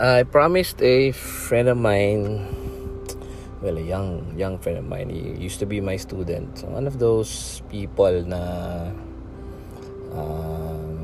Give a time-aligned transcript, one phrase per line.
[0.00, 2.48] I promised a friend of mine,
[3.60, 5.12] well, a young young friend of mine.
[5.12, 6.64] He used to be my student.
[6.64, 8.40] One of those people na
[10.16, 10.96] uh,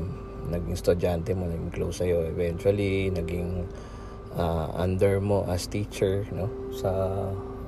[0.49, 2.33] naging estudyante mo, naging close sa'yo.
[2.33, 3.69] Eventually, naging
[4.33, 6.49] uh, under mo as teacher, no?
[6.73, 6.89] Sa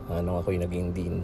[0.10, 1.18] ano ako yung naging dean.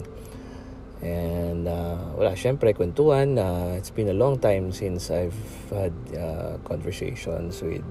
[1.02, 3.34] And uh, wala, syempre, kwentuhan.
[3.34, 5.34] Uh, it's been a long time since I've
[5.74, 7.82] had uh, conversations with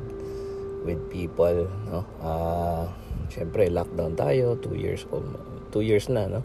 [0.83, 2.05] with people no?
[2.21, 2.85] Uh,
[3.31, 5.05] syempre lockdown tayo two years
[5.71, 6.41] two years na no?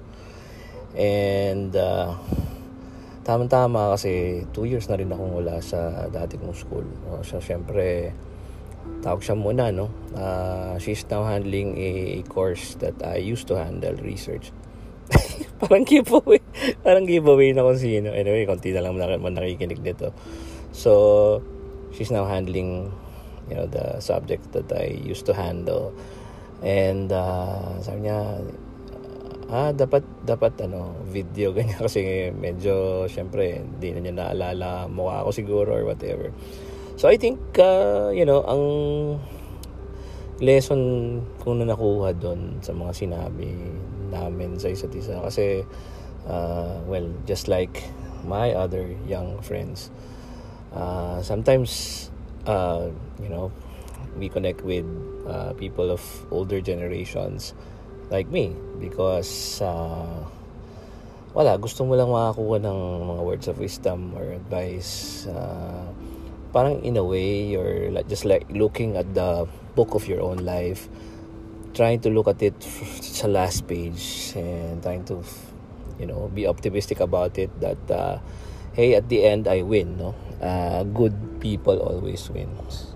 [0.92, 2.20] And uh,
[3.24, 7.24] tama-tama kasi two years na rin akong wala sa dati kong school no?
[7.24, 8.12] so syempre
[9.00, 9.88] tawag siya muna no?
[10.14, 14.50] Uh, she's now handling a, a course that I used to handle research.
[15.62, 16.42] Parang giveaway
[16.83, 18.10] parang giveaway na kung sino.
[18.10, 20.10] Anyway konti na lang man nakikinig nito.
[20.74, 21.38] So
[21.94, 22.91] she's now handling
[23.53, 25.92] you know the subject that I used to handle.
[26.64, 28.41] And uh, sabi niya
[29.53, 31.77] ah dapat dapat ano video ganyan.
[31.84, 36.33] Kasi medyo syempre hindi na niya naalala mukha ako siguro or whatever.
[36.97, 38.64] So I think uh, you know ang
[40.41, 40.81] lesson
[41.44, 43.53] kung na nakuha doon sa mga sinabi
[44.09, 45.20] namin sa isa't isa.
[45.20, 45.61] Kasi
[46.25, 47.84] uh, well just like
[48.25, 49.91] my other young friends
[50.72, 52.09] uh, sometimes
[52.46, 52.90] uh,
[53.20, 53.52] you know,
[54.16, 54.86] we connect with
[55.26, 57.54] uh, people of older generations
[58.10, 60.20] like me because uh,
[61.32, 65.24] wala, gusto mo lang makakuha ng mga words of wisdom or advice.
[65.26, 65.88] Uh,
[66.52, 70.44] parang in a way, you're like, just like looking at the book of your own
[70.44, 70.88] life,
[71.72, 72.56] trying to look at it
[73.00, 75.24] sa last page and trying to,
[75.96, 78.20] you know, be optimistic about it that, uh,
[78.76, 80.14] hey, at the end, I win, no?
[80.42, 82.92] Uh, good people always wins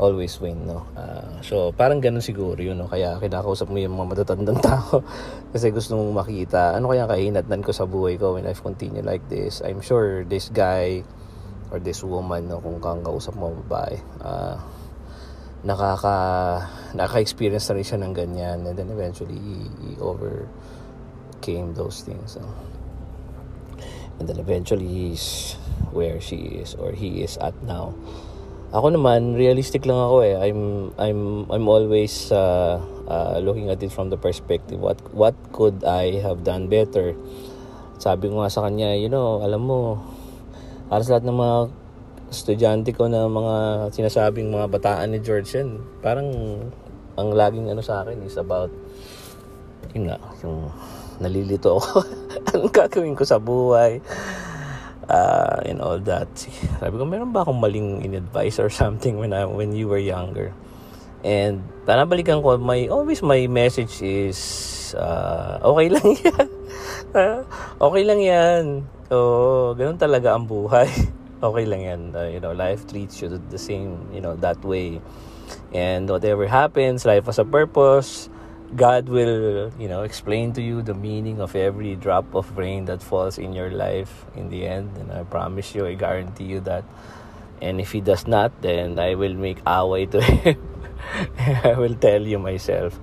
[0.00, 0.88] always win no?
[0.96, 2.88] Uh, so parang ganun siguro yun no?
[2.88, 5.04] Kaya kinakausap mo yung mga matatandang tao
[5.52, 9.20] kasi gusto mong makita ano kaya kahinatnan ko sa buhay ko when I continue like
[9.28, 9.60] this?
[9.60, 11.04] I'm sure this guy
[11.68, 14.56] or this woman no kung kang kausap mo babae uh,
[15.62, 16.16] nakaka
[16.96, 22.42] nakaka-experience na rin siya ng ganyan and then eventually he, he overcame those things so.
[24.18, 25.60] and then eventually he's
[25.92, 27.94] where she is or he is at now.
[28.70, 30.38] Ako naman, realistic lang ako eh.
[30.38, 32.78] I'm I'm I'm always uh,
[33.10, 37.18] uh, looking at it from the perspective what what could I have done better.
[37.98, 39.98] Sabi ko nga sa kanya, you know, alam mo,
[40.86, 41.56] para sa lahat ng mga
[42.30, 43.54] estudyante ko na mga
[43.90, 46.30] sinasabing mga bataan ni George yan, parang
[47.18, 48.70] ang laging ano sa akin is about
[49.92, 50.70] yun nga, yung
[51.18, 52.06] nalilito ako.
[52.54, 53.98] Anong gagawin ko sa buhay?
[55.10, 56.30] Uh, and all that.
[56.78, 60.54] Sabi ko, meron ba akong maling in-advise or something when I, when you were younger?
[61.20, 64.38] And panabalikan ko, my, always my message is,
[64.96, 66.48] uh, okay lang yan.
[67.76, 68.62] okay lang yan.
[69.10, 70.88] So, ganun talaga ang buhay.
[71.50, 72.00] okay lang yan.
[72.14, 75.02] Uh, you know, life treats you the same, you know, that way.
[75.74, 78.30] And whatever happens, life has a purpose
[78.76, 83.02] God will, you know, explain to you the meaning of every drop of rain that
[83.02, 84.94] falls in your life in the end.
[84.96, 86.84] And I promise you, I guarantee you that.
[87.60, 90.56] And if He does not, then I will make away to Him.
[91.64, 92.94] I will tell you myself.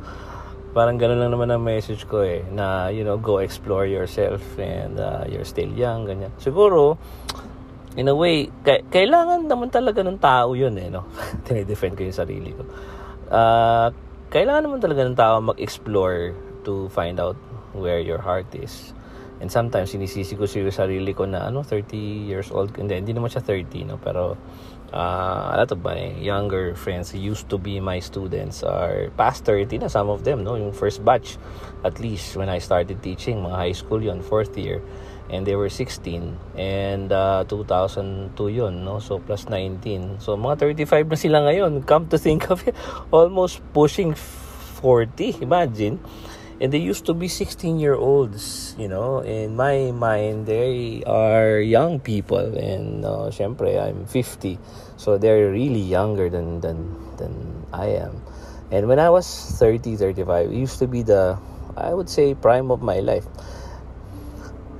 [0.71, 4.99] Parang ganun lang naman ang message ko eh, na, you know, go explore yourself and
[4.99, 6.31] uh, you're still young, ganyan.
[6.39, 6.95] Siguro,
[7.97, 11.09] in a way, kailangan naman talaga ng tao yun eh, no?
[11.45, 12.63] Tinidefend ko yung sarili ko.
[13.27, 13.89] Uh,
[14.29, 16.35] kailangan naman talaga ng tao mag-explore
[16.67, 17.39] to find out
[17.71, 18.91] where your heart is.
[19.37, 21.93] And sometimes, sinisisi ko sa sarili ko na, ano, 30
[22.25, 22.73] years old.
[22.73, 24.01] Hindi, hindi naman siya 30, no?
[24.01, 24.33] Pero,
[24.89, 29.45] uh, a lot of my younger friends who used to be my students are past
[29.45, 30.57] 30 na, some of them, no?
[30.57, 31.37] Yung first batch,
[31.85, 34.81] at least, when I started teaching, mga high school yon fourth year
[35.29, 38.99] and they were 16 and uh, 2002 yun no?
[38.99, 41.83] So plus 19 so mga 35 na sila ngayon.
[41.83, 42.75] Come to think of it
[43.11, 45.99] almost pushing 40 imagine.
[46.57, 49.19] And they used to be 16 year olds you know?
[49.19, 52.55] In my mind they are young people.
[52.55, 54.59] And uh, syempre I'm 50
[54.95, 57.33] so they're really younger than than than
[57.73, 58.23] I am.
[58.71, 59.27] And when I was
[59.59, 61.35] 30 35 it used to be the
[61.75, 63.27] I would say prime of my life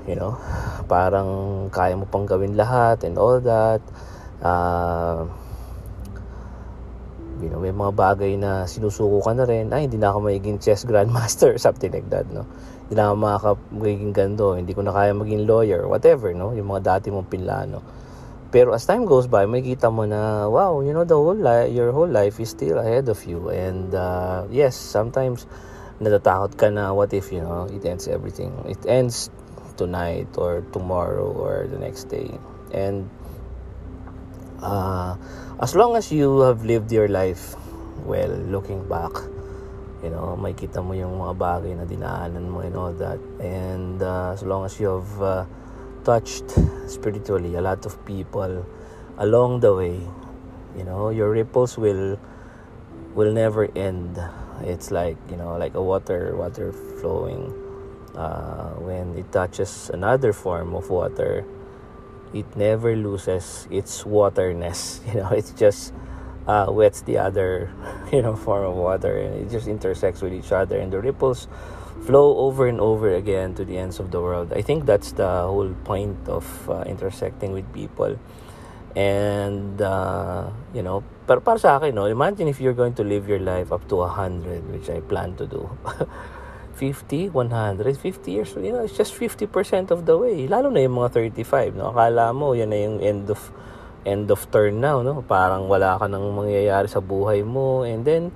[0.08, 0.40] you know?
[0.88, 3.84] Parang kaya mo pang gawin lahat and all that.
[4.42, 5.28] Uh,
[7.38, 9.70] you know may mga bagay na sinusuko ka na rin.
[9.70, 12.48] Ay hindi na ako magiging chess grandmaster something like that no?
[12.88, 16.56] Hindi na ako makaka magiging gando hindi ko na kaya maging lawyer whatever no?
[16.56, 17.80] Yung mga dati mong pinlano.
[18.48, 21.92] Pero as time goes by, makita mo na, wow, you know, the whole life, your
[21.92, 23.52] whole life is still ahead of you.
[23.52, 25.44] And uh, yes, sometimes
[26.00, 28.56] natatakot ka na, what if, you know, it ends everything.
[28.64, 29.28] It ends
[29.78, 32.34] tonight or tomorrow or the next day.
[32.74, 33.10] And
[34.62, 35.16] uh,
[35.62, 37.56] as long as you have lived your life
[38.04, 39.14] well, looking back,
[40.04, 43.22] you know, may kita mo yung mga bagay na dinaanan mo and all that.
[43.40, 45.46] And uh, as long as you have uh,
[46.08, 46.56] touched
[46.88, 48.64] spiritually a lot of people
[49.20, 50.00] along the way
[50.78, 52.16] you know your ripples will
[53.12, 54.16] will never end
[54.64, 57.52] it's like you know like a water water flowing
[58.18, 61.46] uh, when it touches another form of water
[62.34, 65.94] it never loses its waterness you know it's just
[66.48, 67.72] uh, wets the other
[68.12, 71.48] you know form of water and it just intersects with each other and the ripples
[72.08, 74.54] flow over and over again to the ends of the world.
[74.54, 78.18] I think that's the whole point of uh, intersecting with people.
[78.96, 83.28] And, uh, you know, pero para sa akin, no, imagine if you're going to live
[83.28, 85.70] your life up to 100, which I plan to do.
[86.78, 90.46] 50, 100, 50 years, you know, it's just 50% of the way.
[90.46, 91.10] Lalo na yung mga
[91.42, 91.90] 35, no?
[91.90, 93.42] Akala mo, yan na yung end of
[94.06, 95.26] end of turn now, no?
[95.26, 97.82] Parang wala ka nang mangyayari sa buhay mo.
[97.82, 98.30] And then,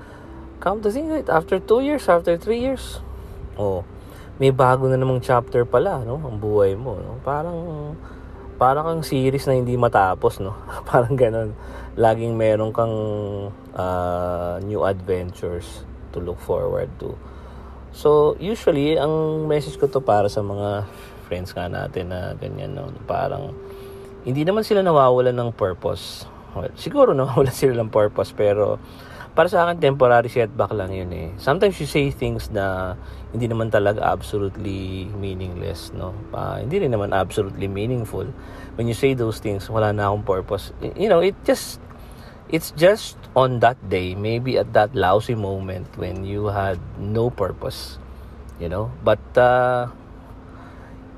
[0.57, 3.05] come to think of it, after 2 years, after 3 years,
[3.61, 3.85] oh,
[4.41, 6.17] may bago na namang chapter pala, no?
[6.17, 7.21] Ang buhay mo, no?
[7.21, 7.93] Parang
[8.57, 10.57] parang kang series na hindi matapos, no?
[10.89, 11.53] parang ganun.
[11.93, 12.95] Laging meron kang
[13.77, 17.13] uh, new adventures to look forward to.
[17.91, 20.87] So, usually, ang message ko to para sa mga
[21.27, 22.91] friends nga natin na ganyan, no?
[23.03, 23.51] Parang,
[24.23, 26.27] hindi naman sila nawawalan ng purpose.
[26.55, 28.79] Well, siguro nawawalan sila ng purpose, pero
[29.31, 31.31] para sa akin temporary setback lang yun eh.
[31.39, 32.95] Sometimes you say things na
[33.31, 36.11] hindi naman talaga absolutely meaningless, no?
[36.35, 38.27] Uh, hindi rin naman absolutely meaningful.
[38.75, 40.75] When you say those things, wala na akong purpose.
[40.83, 41.79] You know, it just
[42.51, 47.97] it's just on that day, maybe at that lousy moment when you had no purpose,
[48.59, 48.91] you know.
[49.03, 49.87] But uh,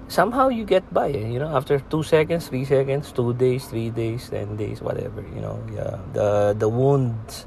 [0.08, 1.50] somehow you get by, you know.
[1.56, 5.58] After two seconds, three seconds, two days, three days, ten days, whatever, you know.
[5.74, 7.46] Yeah, the the wounds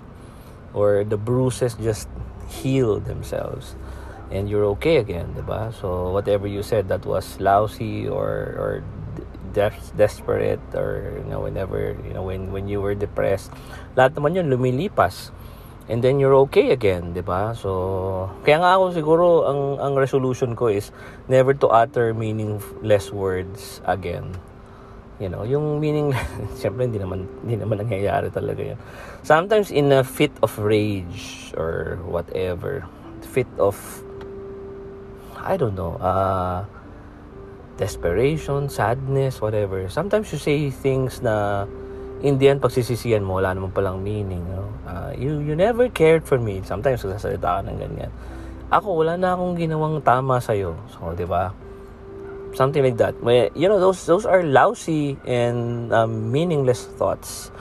[0.74, 2.08] or the bruises just
[2.50, 3.74] heal themselves
[4.30, 5.72] and you're okay again, diba?
[5.80, 8.28] So whatever you said that was lousy or
[8.58, 8.84] or
[9.56, 13.48] de- desperate or you know whenever you know when when you were depressed,
[13.96, 15.32] lahat naman 'yun lumilipas.
[15.86, 17.54] And then you're okay again, 'di ba?
[17.56, 20.92] So kaya nga ako siguro ang ang resolution ko is
[21.32, 24.36] never to utter meaningless words again
[25.16, 26.12] you know yung meaning
[26.60, 28.78] syempre hindi naman hindi naman nangyayari talaga yun
[29.24, 32.84] sometimes in a fit of rage or whatever
[33.24, 33.76] fit of
[35.40, 36.68] I don't know uh
[37.76, 41.64] desperation sadness whatever sometimes you say things na
[42.24, 44.68] in the end pagsisisihan mo wala naman palang meaning know?
[44.88, 48.12] uh, you you never cared for me sometimes nagsasalita ka ng ganyan
[48.72, 51.52] ako wala na akong ginawang tama sa iyo so 'di ba
[52.56, 53.14] something like that.
[53.54, 57.52] You know, those those are lousy and um, meaningless thoughts.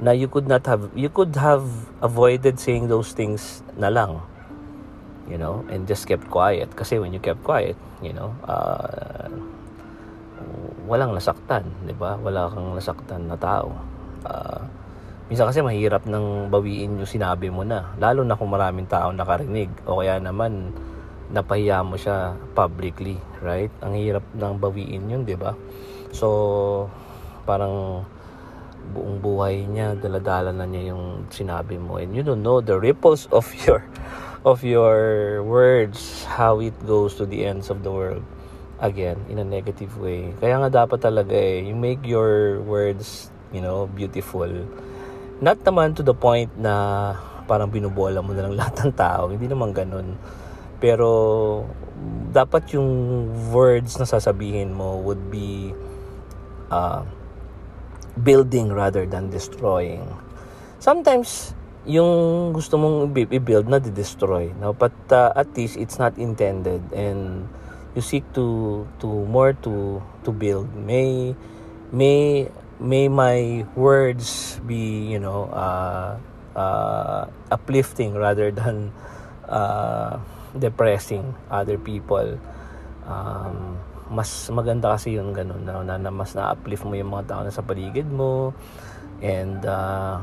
[0.00, 1.64] Na you could not have you could have
[2.02, 4.20] avoided saying those things na lang.
[5.30, 6.74] You know, and just kept quiet.
[6.74, 9.30] Kasi when you kept quiet, you know, uh,
[10.90, 12.18] walang nasaktan, di ba?
[12.18, 13.70] Wala kang nasaktan na tao.
[14.26, 14.62] Uh,
[15.30, 17.94] minsan kasi mahirap nang bawiin yung sinabi mo na.
[17.96, 19.70] Lalo na kung maraming tao nakarinig.
[19.86, 20.74] O kaya naman,
[21.30, 23.70] napahiya mo siya publicly, right?
[23.86, 25.54] Ang hirap nang bawiin yun, di ba?
[26.10, 26.90] So,
[27.46, 28.02] parang
[28.90, 32.02] buong buhay niya, daladala na niya yung sinabi mo.
[32.02, 33.86] And you don't know the ripples of your
[34.42, 38.24] of your words, how it goes to the ends of the world.
[38.80, 40.32] Again, in a negative way.
[40.40, 44.48] Kaya nga dapat talaga eh, you make your words, you know, beautiful.
[45.44, 47.12] Not naman to the point na
[47.44, 49.28] parang binubola mo na lang lahat ng tao.
[49.28, 50.16] Hindi naman ganun
[50.80, 51.08] pero
[52.32, 52.88] dapat yung
[53.52, 55.76] words na sasabihin mo would be
[56.72, 57.04] uh,
[58.24, 60.02] building rather than destroying.
[60.80, 61.52] Sometimes
[61.84, 64.56] yung gusto mong i-build na di-destroy.
[64.56, 64.72] No?
[64.72, 67.44] But uh, at least it's not intended and
[67.94, 70.70] you seek to to more to to build.
[70.74, 71.34] May
[71.90, 72.48] may
[72.80, 76.16] may my words be, you know, uh,
[76.56, 78.92] uh, uplifting rather than
[79.48, 80.18] uh,
[80.56, 82.38] depressing other people
[83.10, 83.78] um,
[84.10, 87.54] mas maganda kasi yung ganun na, na, na mas na-uplift mo yung mga tao na
[87.54, 88.50] sa paligid mo
[89.22, 90.18] and uh,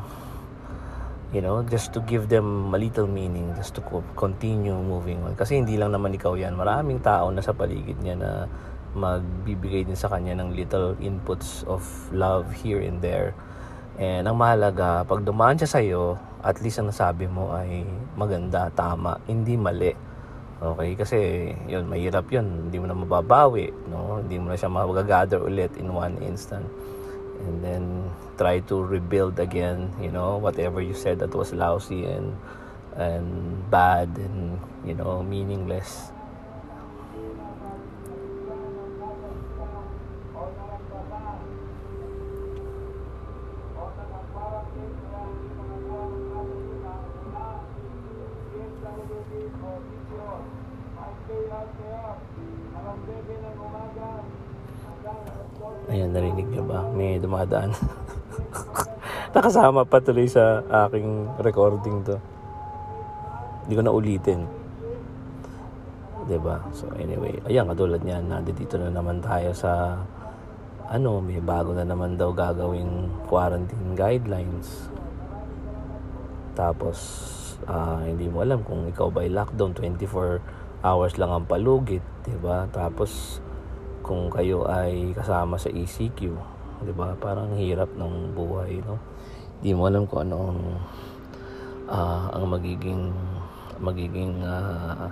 [1.36, 3.84] you know just to give them a little meaning just to
[4.16, 8.16] continue moving on kasi hindi lang naman ikaw yan maraming tao na sa paligid niya
[8.16, 8.32] na
[8.98, 13.38] magbibigay din sa kanya ng little inputs of love here and there.
[13.98, 16.04] And ang mahalaga, pag dumaan siya sa'yo,
[16.46, 19.94] at least ang nasabi mo ay maganda, tama, hindi mali.
[20.58, 20.94] Okay?
[20.98, 21.18] Kasi,
[21.66, 22.70] yun, mahirap yun.
[22.70, 24.22] Hindi mo na mababawi, no?
[24.22, 26.66] Hindi mo na siya magagather ulit in one instant.
[27.40, 32.38] And then, try to rebuild again, you know, whatever you said that was lousy and
[32.98, 36.10] and bad and, you know, meaningless.
[57.48, 57.72] Dumadaan.
[59.36, 60.60] Nakasama pa tuloy sa
[60.92, 62.20] aking recording to.
[63.64, 64.42] Hindi ko na ulitin.
[66.44, 66.60] ba?
[66.76, 70.04] So anyway, ayan katulad niyan, nandito na naman tayo sa
[70.92, 74.92] ano, may bago na naman daw gagawing quarantine guidelines.
[76.52, 77.00] Tapos
[77.68, 82.36] uh, hindi mo alam kung ikaw ba ay lockdown 24 hours lang ang palugit, 'di
[82.40, 82.68] ba?
[82.72, 83.44] Tapos
[84.04, 86.32] kung kayo ay kasama sa ECQ,
[86.82, 87.14] 'di ba?
[87.18, 88.98] Parang hirap ng buhay, no?
[89.60, 90.62] Hindi mo alam kung ano ang
[91.90, 93.10] uh, ang magiging
[93.82, 95.10] magiging uh,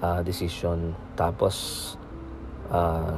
[0.00, 0.92] uh, decision.
[1.16, 1.54] Tapos
[2.72, 3.14] uh,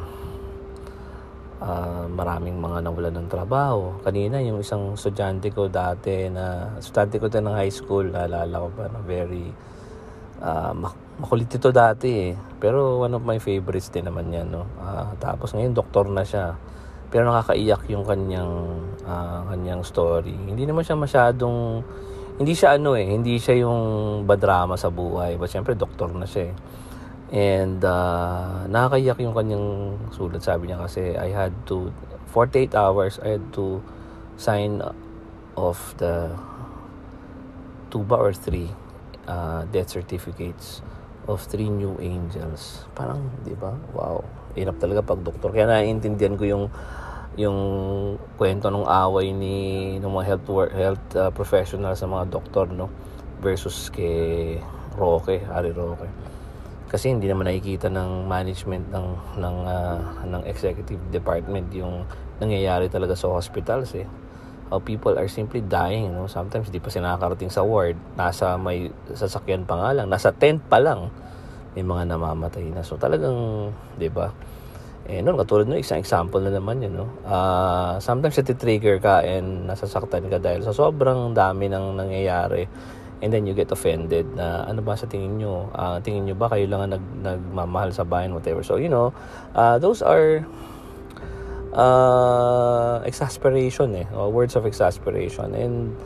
[1.63, 3.95] uh, maraming mga nawalan ng trabaho.
[4.03, 8.69] Kanina yung isang estudyante ko dati na estudyante ko din ng high school, naalala ko
[8.75, 9.47] pa na very
[10.43, 10.75] uh,
[11.23, 12.35] makulit ito dati eh.
[12.59, 14.51] Pero one of my favorites din naman yan.
[14.51, 14.67] No?
[14.83, 16.59] Uh, tapos ngayon doktor na siya.
[17.13, 18.53] Pero nakakaiyak yung kanyang
[19.05, 20.33] uh, kanyang story.
[20.33, 21.85] Hindi naman siya masyadong
[22.41, 23.81] hindi siya ano eh, hindi siya yung
[24.25, 25.37] badrama sa buhay.
[25.37, 26.55] But syempre doktor na siya eh.
[27.33, 29.67] And uh, nakakaiyak yung kanyang
[30.17, 30.41] sulat.
[30.41, 31.93] Sabi niya kasi I had to
[32.33, 33.85] 48 hours I had to
[34.41, 34.81] sign
[35.53, 36.33] off the
[37.93, 38.73] two ba or three
[39.29, 40.81] uh, death certificates
[41.29, 42.89] of three new angels.
[42.97, 43.77] Parang, di ba?
[43.95, 44.25] Wow.
[44.59, 45.55] Hirap talaga pag doktor.
[45.55, 46.65] Kaya naiintindihan ko yung
[47.41, 47.59] yung
[48.37, 49.57] kwento ng away ni
[49.97, 52.93] ng mga health work, health uh, professional sa mga doktor no
[53.41, 54.61] versus kay
[54.95, 56.09] Roque, Ari Roque.
[56.93, 59.07] Kasi hindi naman nakikita ng management ng
[59.41, 62.05] ng uh, ng executive department yung
[62.37, 64.05] nangyayari talaga sa hospitals eh
[64.73, 66.17] how people are simply dying.
[66.17, 66.25] Know?
[66.25, 68.01] Sometimes di pa sila nakakarating sa ward.
[68.17, 70.09] Nasa may sasakyan pa nga lang.
[70.09, 71.13] Nasa tent pa lang.
[71.77, 72.81] May mga namamatay na.
[72.81, 73.69] So talagang,
[74.01, 74.33] di ba?
[75.11, 77.07] Eh, no, katulad no, isang example na naman yun, no?
[77.27, 82.71] Uh, sometimes iti trigger ka and nasasaktan ka dahil sa sobrang dami nang nangyayari
[83.23, 86.51] and then you get offended na ano ba sa tingin nyo uh, tingin nyo ba
[86.51, 89.15] kayo lang ang nag, nagmamahal sa bayan whatever so you know
[89.55, 90.43] uh, those are
[91.73, 95.55] uh, exasperation eh, or words of exasperation.
[95.55, 95.97] And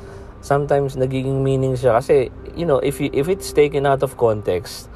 [0.41, 4.89] sometimes nagiging meaning siya kasi, you know, if, you, if it's taken out of context,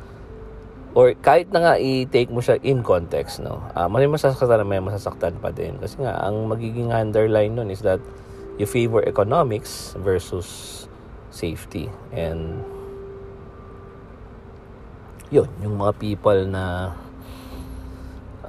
[0.95, 5.39] or kahit na nga i-take mo siya in context, no, uh, may masasaktan may masasaktan
[5.39, 5.79] pa din.
[5.79, 8.03] Kasi nga, ang magiging underline nun is that
[8.59, 10.85] you favor economics versus
[11.31, 11.87] safety.
[12.11, 12.67] And
[15.31, 16.95] yun, yung mga people na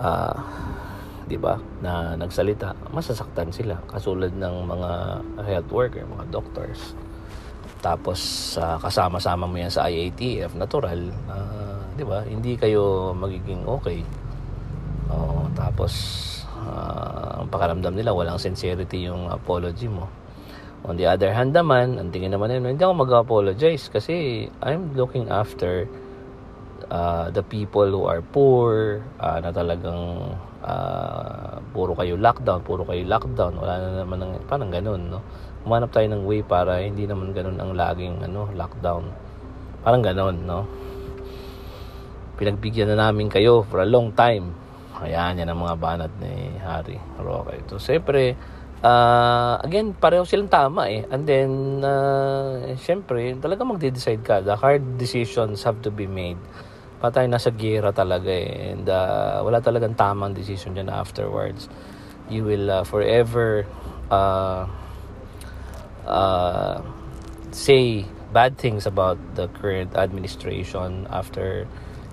[0.02, 0.36] uh,
[1.30, 4.90] 'di ba, na nagsalita, masasaktan sila kasulad ng mga
[5.48, 6.98] health worker, mga doctors.
[7.82, 12.22] Tapos uh, kasama-sama mo yan sa IATF, natural, uh, 'di ba?
[12.24, 14.06] Hindi kayo magiging okay.
[15.12, 15.92] Oh, tapos
[16.56, 20.08] uh, ang pakaramdam nila walang sincerity yung apology mo.
[20.82, 25.30] On the other hand naman, ang tingin naman nila, hindi ako mag-apologize kasi I'm looking
[25.30, 25.86] after
[26.90, 30.34] uh, the people who are poor, uh, na talagang
[30.66, 35.22] uh, puro kayo lockdown, puro kayo lockdown, wala na naman ng, parang ganun, no?
[35.64, 39.06] Umanap tayo ng way para hindi naman ganun ang laging ano, lockdown.
[39.82, 40.66] Parang ganun, no?
[42.38, 44.54] Pinagbigyan na namin kayo for a long time.
[45.02, 47.62] Ayan, yan ang mga banat ni Harry Roque.
[47.70, 48.38] So, siyempre,
[48.86, 51.06] uh, again, pareho silang tama eh.
[51.10, 54.46] And then, uh, siyempre, talaga magde-decide ka.
[54.46, 56.38] The hard decisions have to be made
[57.02, 58.78] patay nasa gira talaga eh.
[58.78, 61.66] And uh, wala talagang tamang decision dyan afterwards.
[62.30, 63.66] You will uh, forever
[64.14, 64.70] uh,
[66.12, 66.84] uh,
[67.56, 68.04] say
[68.36, 71.68] bad things about the current administration after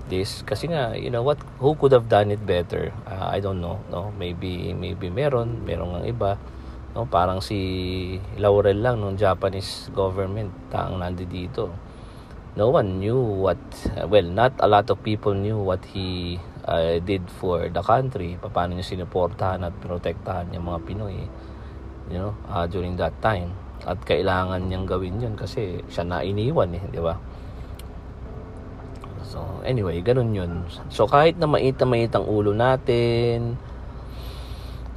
[0.07, 0.41] this.
[0.47, 1.37] Kasi nga you know what?
[1.59, 2.95] Who could have done it better?
[3.03, 4.15] Uh, I don't know no?
[4.15, 6.39] Maybe maybe meron meron ng iba.
[6.95, 11.69] No parang si Laurel lang ng Japanese government taang nandito
[12.57, 13.61] no one knew what
[14.09, 18.77] well not a lot of people knew what he uh, did for the country, paano
[18.77, 21.17] niya sinuportahan at protektahan yung mga Pinoy,
[22.13, 23.49] you know, uh, during that time.
[23.87, 27.15] At kailangan niyang gawin yun kasi siya na iniwan eh, di ba?
[29.29, 30.65] So, anyway, ganun yun.
[30.89, 31.85] So, kahit na mait na
[32.17, 33.61] ang ulo natin,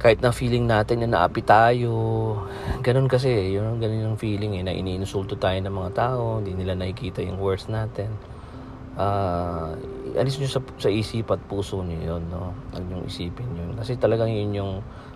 [0.03, 1.95] kahit na feeling natin na naapi tayo,
[2.83, 6.75] ganun kasi, yun, ganun yung feeling eh, na iniinsulto tayo ng mga tao, hindi nila
[6.75, 8.11] nakikita yung words natin.
[8.99, 9.79] Uh,
[10.19, 12.51] alis nyo sa, sa isip at puso nyo yun, no?
[12.75, 13.79] Huwag nyo isipin yun.
[13.79, 14.71] Kasi talagang yun yung,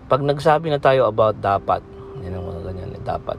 [0.08, 1.84] pag nagsabi na tayo about dapat,
[2.24, 3.36] yun ang mga ganyan, eh, dapat.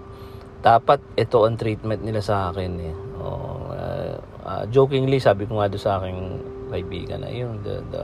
[0.59, 2.95] Dapat ito ang treatment nila sa akin eh.
[3.19, 4.15] Oh, uh,
[4.47, 8.03] uh, jokingly sabi ko nga do sa aking kaibigan na yung the, the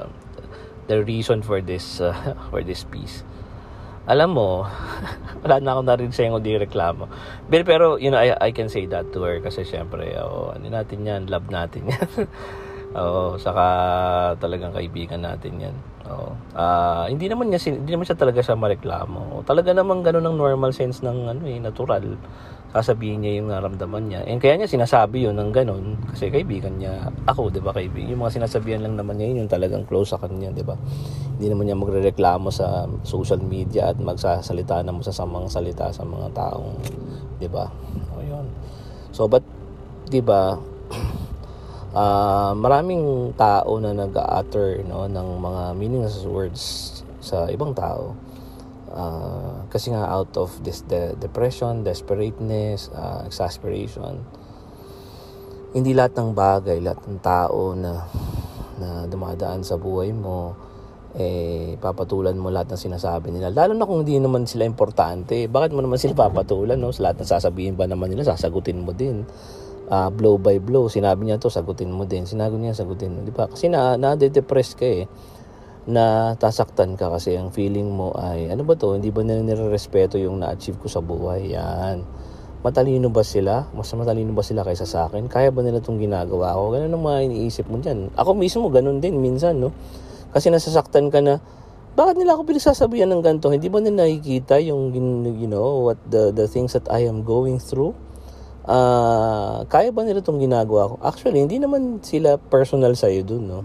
[0.89, 2.13] the reason for this uh,
[2.51, 3.25] for this piece
[4.05, 4.69] alam mo
[5.45, 7.09] wala na ako narinig sa yung di reklamo
[7.49, 10.69] pero, pero you know I, I can say that to her kasi syempre oh, ano
[10.69, 12.29] natin yan love natin yan
[12.95, 13.67] Oo, saka
[14.39, 15.77] talagang kaibigan natin 'yan.
[16.05, 16.37] Oo.
[16.53, 19.41] Uh, hindi naman niya hindi naman siya talaga sa mareklamo.
[19.49, 22.17] Talaga naman ganoon ang normal sense ng ano eh, natural
[22.75, 24.27] sasabihin niya yung naramdaman niya.
[24.27, 28.19] And kaya niya sinasabi yun ng ganun kasi kaibigan niya ako, 'di ba, kaibigan.
[28.19, 30.75] Yung mga sinasabihan lang naman niya yun yung talagang close sa kanya, 'di ba?
[31.39, 36.75] Hindi naman niya magrereklamo sa social media at magsasalita ng masasamang salita sa mga taong,
[37.39, 37.71] 'di ba?
[38.11, 38.51] O yun.
[39.15, 39.47] So but
[40.11, 40.59] 'di ba,
[41.95, 46.63] uh, maraming tao na nag-utter no ng mga meaningless words
[47.25, 48.19] sa ibang tao
[48.95, 54.23] Uh, kasi nga out of this de- depression, desperateness, uh, exasperation,
[55.75, 58.07] hindi lahat ng bagay, lahat ng tao na
[58.79, 60.55] na dumadaan sa buhay mo
[61.15, 63.51] eh papatulan mo lahat ng sinasabi nila.
[63.51, 65.51] Lalo na kung hindi naman sila importante.
[65.51, 66.95] Bakit mo naman sila papatulan no?
[66.95, 69.27] Sa lahat ng sasabihin ba naman nila, sasagutin mo din.
[69.85, 72.25] Uh, blow by blow, sinabi niya to, sagutin mo din.
[72.25, 73.21] Sinabi niya, sagutin mo.
[73.21, 73.53] Di ba?
[73.53, 75.05] Kasi na, na-depress ka eh.
[75.85, 78.97] Na tasaktan ka kasi ang feeling mo ay ano ba to?
[78.97, 81.53] Hindi ba nila nire-respeto yung na-achieve ko sa buhay?
[81.53, 82.01] Yan.
[82.65, 83.69] Matalino ba sila?
[83.77, 85.29] Mas matalino ba sila kaysa sa akin?
[85.29, 88.09] Kaya ba nila itong ginagawa ko ganun ang mga iniisip mo dyan.
[88.17, 89.77] Ako mismo ganun din minsan no?
[90.33, 91.45] Kasi nasasaktan ka na
[91.93, 93.53] bakit nila ako pinagsasabihan ng ganito?
[93.53, 94.97] Hindi ba nila nakikita yung
[95.37, 97.93] you know what the the things that I am going through
[98.65, 103.61] uh, kaya ba nila itong ginagawa ko actually hindi naman sila personal sa'yo dun no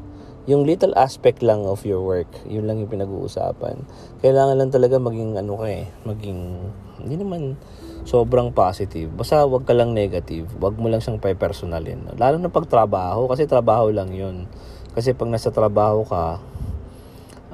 [0.49, 3.85] yung little aspect lang of your work, yun lang yung pinag-uusapan.
[4.25, 6.41] Kailangan lang talaga maging ano ka eh, maging,
[7.05, 7.53] hindi naman
[8.01, 9.13] sobrang positive.
[9.13, 12.01] Basta wag ka lang negative, wag mo lang siyang pe-personalin.
[12.17, 14.49] Lalo na pag trabaho, kasi trabaho lang yun.
[14.97, 16.41] Kasi pag nasa trabaho ka,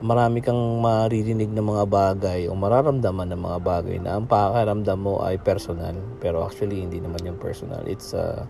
[0.06, 5.26] marami kang maririnig ng mga bagay o mararamdaman ng mga bagay na ang pakiramdam mo
[5.26, 5.98] ay personal.
[6.22, 7.82] Pero actually, hindi naman yung personal.
[7.90, 8.46] It's a,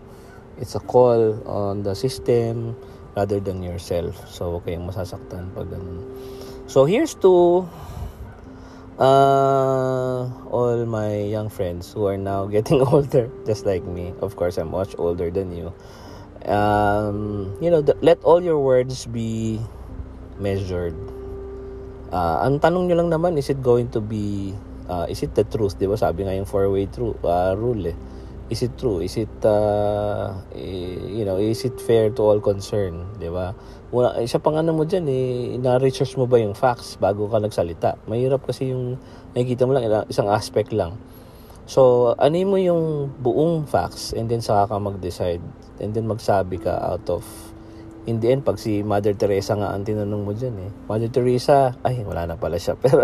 [0.60, 2.76] it's a call on the system,
[3.16, 4.20] rather than yourself.
[4.28, 6.04] So, huwag kayong masasaktan pag ganun.
[6.68, 7.64] So, here's to
[9.00, 14.12] uh, all my young friends who are now getting older, just like me.
[14.20, 15.72] Of course, I'm much older than you.
[16.44, 19.58] Um, you know, the, let all your words be
[20.38, 20.94] measured.
[22.10, 24.54] Uh, ang tanong nyo lang naman, is it going to be,
[24.86, 25.78] uh, is it the truth?
[25.78, 27.96] Di ba sabi nga yung four-way true, uh, rule eh
[28.46, 29.02] is it true?
[29.02, 33.18] Is it, uh, you know, is it fair to all concerned?
[33.18, 33.54] Di ba?
[33.90, 37.98] Una, isa pang ano mo dyan, eh, na-research mo ba yung facts bago ka nagsalita?
[38.06, 38.98] Mahirap kasi yung
[39.34, 40.94] nakikita mo lang, isang aspect lang.
[41.66, 45.42] So, ano mo yung buong facts and then saka ka mag-decide
[45.82, 47.26] and then magsabi ka out of
[48.06, 50.70] in the end, pag si Mother Teresa nga ang tinanong mo dyan eh.
[50.86, 52.78] Mother Teresa, ay, wala na pala siya.
[52.82, 53.02] Pero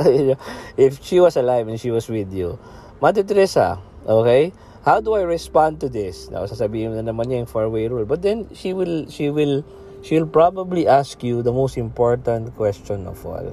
[0.79, 2.57] if she was alive and she was with you,
[3.03, 4.55] Mother Teresa, okay?
[4.83, 6.31] how do I respond to this?
[6.31, 8.05] Now, sasabihin na naman niya yung four-way rule.
[8.05, 9.65] But then, she will, she will,
[10.03, 13.47] she'll probably ask you the most important question of all.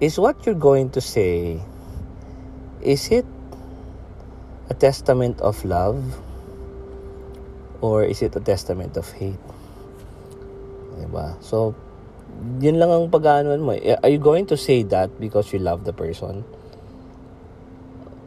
[0.00, 1.60] Is what you're going to say,
[2.82, 3.26] is it
[4.68, 6.04] a testament of love?
[7.80, 9.40] Or is it a testament of hate?
[10.98, 11.36] Diba?
[11.40, 11.74] So,
[12.60, 13.72] yun lang ang pag-aanuan mo.
[13.76, 16.44] Are you going to say that because you love the person?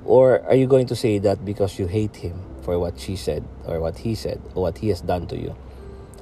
[0.06, 3.42] Or are you going to say that because you hate him for what she said
[3.66, 5.58] or what he said or what he has done to you?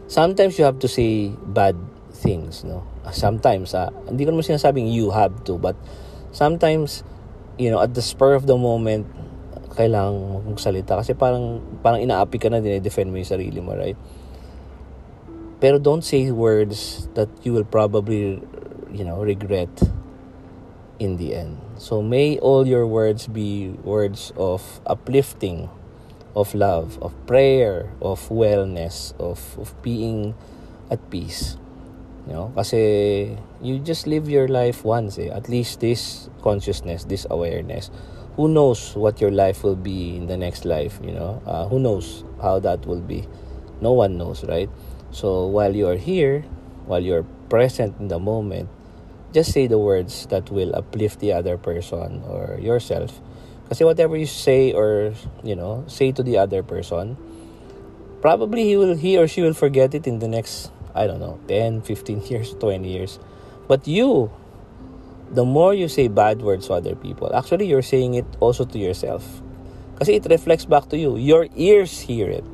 [0.08, 1.76] Sometimes you have to say bad
[2.16, 2.88] things, no?
[3.12, 5.76] Sometimes, ah, hindi ko naman sinasabing you have to, but
[6.32, 7.04] sometimes,
[7.60, 9.04] you know, at the spur of the moment,
[9.74, 13.98] kailangan mong salita kasi parang parang inaapi ka na dinedefend mo yung sarili mo, right?
[15.64, 18.44] Pero don't say words that you will probably,
[18.92, 19.72] you know, regret
[21.00, 21.56] in the end.
[21.80, 25.72] So may all your words be words of uplifting,
[26.36, 30.36] of love, of prayer, of wellness, of, of being
[30.92, 31.56] at peace.
[32.28, 32.52] You know?
[32.60, 35.32] Kasi you just live your life once eh.
[35.32, 37.90] At least this consciousness, this awareness.
[38.36, 41.42] Who knows what your life will be in the next life, you know?
[41.48, 43.24] Uh, who knows how that will be?
[43.80, 44.70] No one knows, right?
[45.14, 46.42] So while you are here,
[46.90, 48.68] while you're present in the moment,
[49.32, 53.22] just say the words that will uplift the other person or yourself.
[53.70, 55.14] Kasi whatever you say or,
[55.46, 57.16] you know, say to the other person,
[58.26, 61.40] probably he will he or she will forget it in the next I don't know,
[61.48, 63.20] 10, 15 years, 20 years.
[63.68, 64.34] But you,
[65.30, 68.78] the more you say bad words to other people, actually you're saying it also to
[68.82, 69.22] yourself.
[70.02, 71.18] Kasi it reflects back to you.
[71.18, 72.46] Your ears hear it.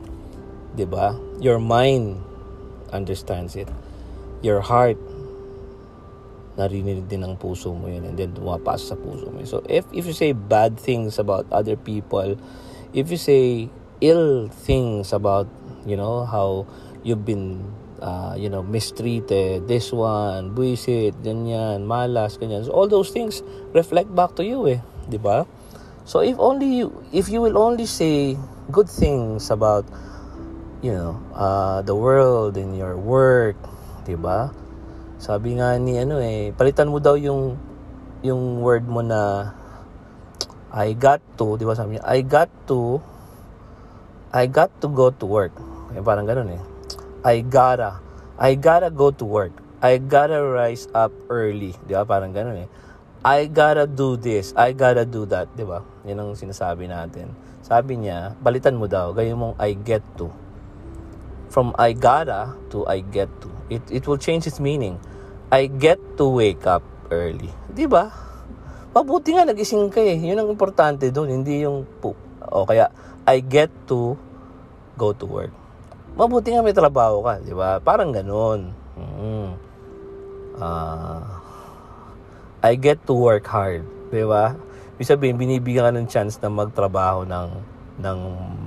[0.76, 1.19] ba?
[1.39, 2.29] Your mind
[2.91, 3.69] understands it.
[4.41, 4.97] Your heart
[6.60, 9.39] narinig din ng puso mo yun and then dumapasa sa puso mo.
[9.47, 12.36] So if if you say bad things about other people,
[12.91, 13.71] if you say
[14.04, 15.47] ill things about,
[15.88, 16.67] you know, how
[17.04, 17.63] you've been
[18.04, 22.63] uh, you know, mistreated, this one, buisit, ganyan, malas, ganyan.
[22.67, 23.43] So all those things
[23.75, 25.47] reflect back to you eh, 'di ba?
[26.04, 28.36] So if only you if you will only say
[28.71, 29.86] good things about
[30.80, 33.60] you know, uh, the world and your work,
[34.08, 34.52] 'di ba?
[35.20, 37.60] Sabi nga ni ano eh, palitan mo daw yung
[38.24, 39.52] yung word mo na
[40.72, 42.06] I got to, 'di ba sabi niya?
[42.08, 43.04] I got to
[44.30, 45.54] I got to go to work.
[45.98, 46.62] Eh, parang ganoon eh.
[47.26, 48.00] I gotta.
[48.39, 49.52] I gotta go to work.
[49.80, 51.72] I gotta rise up early.
[51.88, 52.04] Di ba?
[52.04, 52.70] Parang ganun eh.
[53.24, 54.52] I gotta do this.
[54.56, 55.52] I gotta do that.
[55.56, 55.84] Di ba?
[56.08, 57.32] Yan ang sinasabi natin.
[57.63, 59.12] Sabi niya, balitan mo daw.
[59.12, 60.32] Gaya mong I get to.
[61.50, 63.50] From I gotta to I get to.
[63.70, 65.02] It, it will change its meaning.
[65.50, 67.50] I get to wake up early.
[67.70, 68.14] Di ba?
[68.94, 70.18] Mabuti nga nagising ka eh.
[70.18, 71.42] Yun ang importante doon.
[71.42, 72.18] Hindi yung poop.
[72.50, 72.90] O kaya,
[73.26, 74.18] I get to
[74.98, 75.54] go to work
[76.20, 77.80] mabuti nga may trabaho ka, di ba?
[77.80, 78.76] Parang ganun.
[79.00, 79.56] Mm.
[80.60, 81.24] Uh,
[82.60, 84.52] I get to work hard, di ba?
[85.00, 87.50] Ibig sabihin, binibigyan ka ng chance na magtrabaho ng,
[88.04, 88.20] ng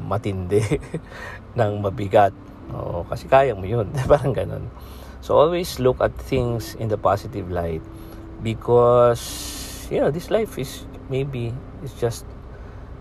[0.09, 0.64] matindi,
[1.61, 2.33] ng mabigat.
[2.74, 3.88] Oo, kasi kaya mo yun.
[4.11, 4.68] Parang ganun.
[5.22, 7.82] So, always look at things in the positive light
[8.42, 9.22] because,
[9.90, 11.54] you know, this life is maybe,
[11.85, 12.26] it's just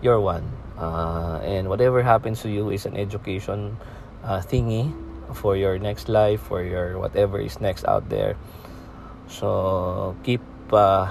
[0.06, 0.46] your one.
[0.78, 3.78] Uh, and whatever happens to you is an education
[4.24, 4.90] uh, thingy
[5.34, 8.36] for your next life for your whatever is next out there
[9.28, 10.42] so keep
[10.74, 11.08] uh,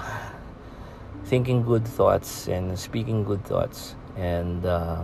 [1.25, 5.03] thinking good thoughts and speaking good thoughts and uh,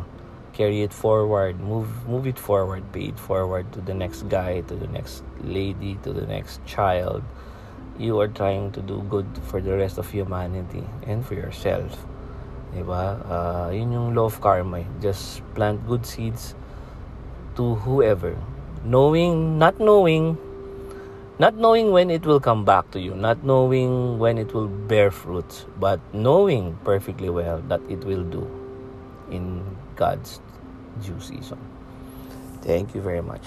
[0.58, 4.74] carry it forward move move it forward pay it forward to the next guy to
[4.74, 7.22] the next lady to the next child.
[8.00, 12.06] You are trying to do good for the rest of humanity and for yourself.
[12.74, 13.22] Diba?
[13.26, 14.88] Uh, yun yung law of karma eh.
[15.02, 16.54] just plant good seeds
[17.56, 18.38] to whoever.
[18.82, 20.38] Knowing not knowing
[21.38, 25.14] not knowing when it will come back to you not knowing when it will bear
[25.14, 28.42] fruit but knowing perfectly well that it will do
[29.30, 29.62] in
[29.96, 30.42] God's
[31.04, 31.58] due So,
[32.62, 33.44] thank you very much